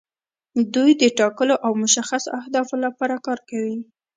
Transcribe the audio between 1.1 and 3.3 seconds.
ټاکلو او مشخصو اهدافو لپاره